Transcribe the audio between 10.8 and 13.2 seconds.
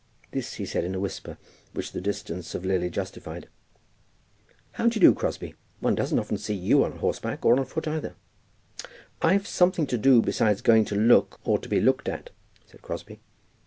to look or to be looked at," said Crosbie.